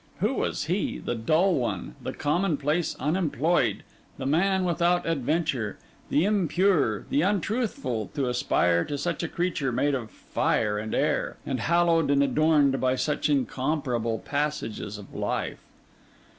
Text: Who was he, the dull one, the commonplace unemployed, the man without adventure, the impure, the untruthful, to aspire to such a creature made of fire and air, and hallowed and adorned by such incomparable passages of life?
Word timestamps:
Who 0.19 0.33
was 0.33 0.63
he, 0.63 0.97
the 0.97 1.13
dull 1.13 1.53
one, 1.53 1.93
the 2.01 2.11
commonplace 2.11 2.95
unemployed, 2.99 3.83
the 4.17 4.25
man 4.25 4.65
without 4.65 5.05
adventure, 5.05 5.77
the 6.09 6.25
impure, 6.25 7.05
the 7.11 7.21
untruthful, 7.21 8.09
to 8.15 8.27
aspire 8.27 8.83
to 8.85 8.97
such 8.97 9.21
a 9.21 9.27
creature 9.27 9.71
made 9.71 9.93
of 9.93 10.09
fire 10.09 10.79
and 10.79 10.95
air, 10.95 11.37
and 11.45 11.59
hallowed 11.59 12.09
and 12.09 12.23
adorned 12.23 12.81
by 12.81 12.95
such 12.95 13.29
incomparable 13.29 14.17
passages 14.17 14.97
of 14.97 15.13
life? 15.13 15.61